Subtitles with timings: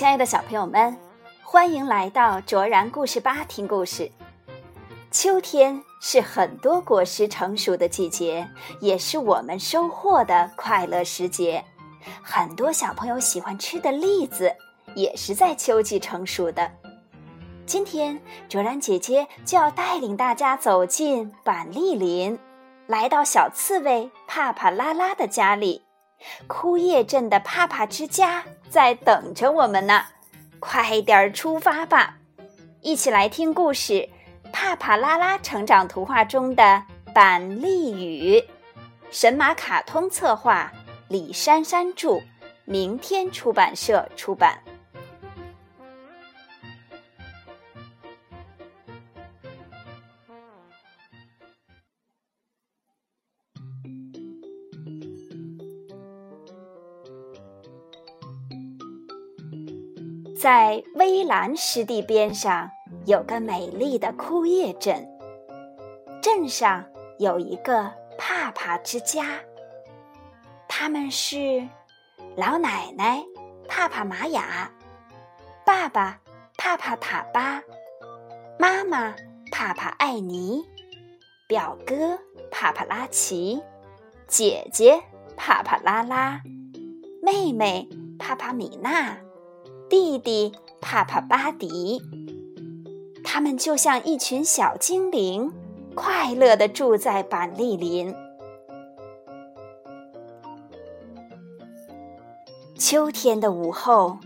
[0.00, 0.96] 亲爱的小朋友们，
[1.42, 4.10] 欢迎来到卓然故事吧听故事。
[5.10, 8.48] 秋天是很多果实成熟的季节，
[8.80, 11.62] 也是我们收获的快乐时节。
[12.22, 14.50] 很多小朋友喜欢吃的栗子，
[14.94, 16.72] 也是在秋季成熟的。
[17.66, 22.38] 今天，卓然姐姐就要带领大家走进板栗林，
[22.86, 25.84] 来到小刺猬帕帕拉拉的家里。
[26.46, 30.04] 枯叶镇的帕帕之家在等着我们呢，
[30.60, 32.18] 快点儿出发吧！
[32.80, 33.94] 一起来听故事
[34.52, 38.44] 《帕帕拉拉成长图画》中的板栗雨，
[39.10, 40.70] 神马卡通策划，
[41.08, 42.22] 李珊珊著，
[42.64, 44.62] 明天出版社出版。
[60.40, 62.70] 在微蓝湿地边上
[63.04, 65.06] 有个美丽的枯叶镇，
[66.22, 66.82] 镇上
[67.18, 69.26] 有一个帕帕之家。
[70.66, 71.68] 他们是
[72.36, 73.22] 老奶奶
[73.68, 74.70] 帕帕玛雅、
[75.66, 76.18] 爸爸
[76.56, 77.62] 帕帕塔巴、
[78.58, 79.14] 妈妈
[79.52, 80.64] 帕帕艾尼、
[81.46, 82.18] 表哥
[82.50, 83.60] 帕帕拉奇、
[84.26, 85.02] 姐姐
[85.36, 86.40] 帕帕拉拉、
[87.22, 87.86] 妹妹
[88.18, 89.18] 帕帕米娜。
[89.90, 92.00] 弟弟帕帕巴迪，
[93.24, 95.52] 他们就像一群小精灵，
[95.96, 98.14] 快乐地住在板栗林。
[102.78, 104.18] 秋天的午后，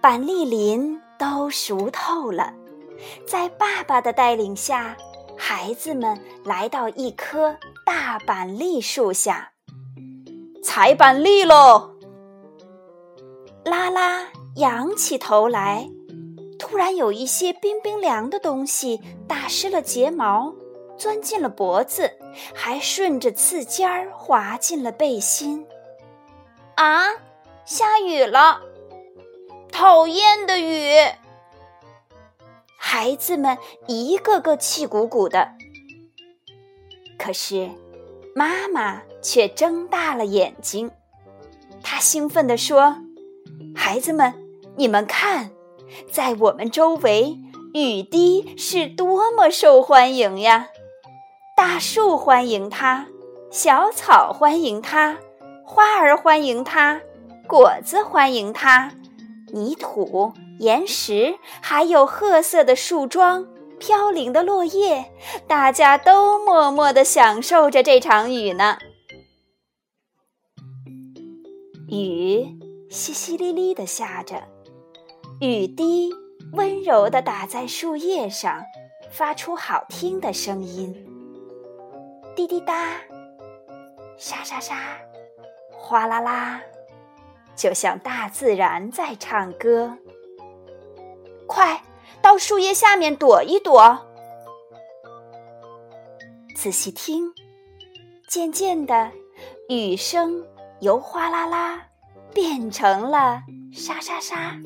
[0.00, 2.52] 板栗林都熟透了。
[3.24, 4.96] 在爸爸的带领下，
[5.36, 7.56] 孩子们来到一棵
[7.86, 9.52] 大板栗树下，
[10.60, 11.90] 采板栗喽！
[13.64, 14.26] 啦啦。
[14.56, 15.90] 仰起头来，
[16.60, 20.54] 突然有一些冰冰凉的东西打湿了睫毛，
[20.96, 22.12] 钻进了脖子，
[22.54, 25.66] 还顺着刺尖儿滑进了背心。
[26.76, 27.06] 啊，
[27.64, 28.60] 下雨了！
[29.72, 30.94] 讨厌的雨！
[32.78, 35.50] 孩子们一个个气鼓鼓的。
[37.18, 37.68] 可是，
[38.36, 40.92] 妈妈却睁大了眼睛，
[41.82, 42.98] 她兴奋地说
[43.74, 44.32] ：“孩子们！”
[44.76, 45.50] 你们看，
[46.10, 47.38] 在我们周围，
[47.74, 50.68] 雨滴是多么受欢迎呀！
[51.56, 53.06] 大树欢迎它，
[53.52, 55.18] 小草欢迎它，
[55.64, 57.00] 花儿欢迎它，
[57.46, 58.90] 果子欢迎它，
[59.52, 63.46] 泥土、岩石，还有褐色的树桩、
[63.78, 65.12] 飘零的落叶，
[65.46, 68.78] 大家都默默地享受着这场雨呢。
[71.88, 72.44] 雨
[72.90, 74.53] 淅淅沥沥地下着。
[75.40, 76.12] 雨滴
[76.52, 78.62] 温柔地打在树叶上，
[79.10, 80.94] 发出好听的声音。
[82.36, 82.92] 滴滴答，
[84.16, 84.76] 沙沙沙，
[85.72, 86.60] 哗啦啦，
[87.56, 89.96] 就像大自然在唱歌。
[91.46, 91.82] 快
[92.22, 93.98] 到树叶下面躲一躲，
[96.56, 97.32] 仔细听，
[98.28, 99.10] 渐渐的，
[99.68, 100.46] 雨声
[100.80, 101.88] 由哗啦啦
[102.32, 103.42] 变成了
[103.72, 104.56] 沙沙沙。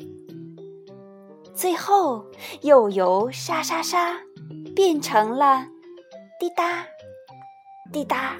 [1.59, 2.23] 最后，
[2.61, 4.17] 又由沙沙沙
[4.73, 5.67] 变成了
[6.39, 6.85] 滴答
[7.91, 8.37] 滴答。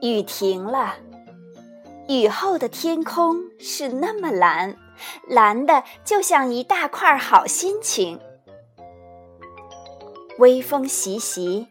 [0.00, 0.96] 雨停了，
[2.08, 4.76] 雨后的天空是那么蓝，
[5.28, 8.18] 蓝的就像一大块好心情。
[10.40, 11.68] 微风习习，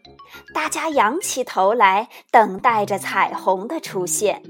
[0.53, 4.41] 大家仰起头来，等待着彩虹的出现。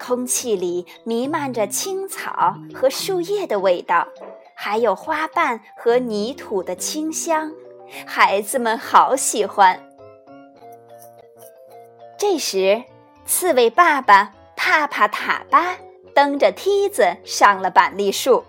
[0.00, 4.08] 空气里弥漫着青草和树叶的味道，
[4.56, 7.52] 还有花瓣和泥土的清香，
[8.06, 9.78] 孩子们好喜欢。
[12.18, 12.82] 这时，
[13.26, 15.76] 刺猬爸爸帕帕塔巴
[16.14, 18.44] 蹬着梯子上了板栗树，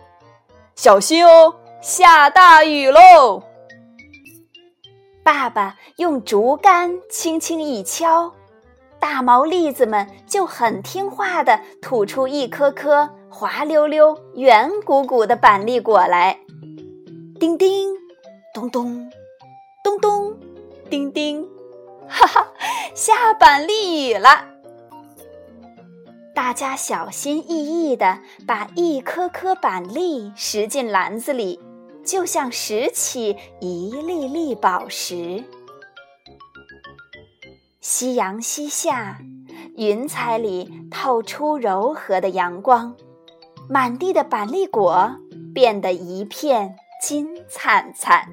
[0.76, 3.44] 小心哦，下大雨喽！
[5.24, 8.34] 爸爸用竹竿轻轻一敲。
[9.02, 16.40] 大毛栗子们就很听话的吐出一颗颗滑溜溜、圆鼓鼓的板栗果来。
[17.40, 17.90] 叮叮，
[18.54, 19.10] 咚咚，
[19.84, 20.38] 咚咚，
[20.88, 21.50] 叮叮，
[22.08, 22.48] 哈哈，
[22.94, 24.46] 下板栗雨了！
[26.36, 31.60] 大家小心翼翼的把一颗颗板栗拾进篮子里，
[32.06, 35.44] 就像拾起一粒粒宝石。
[37.82, 39.18] 夕阳西下，
[39.76, 42.96] 云彩里透出柔和的阳光，
[43.68, 45.16] 满地的板栗果
[45.52, 48.30] 变得一片金灿灿。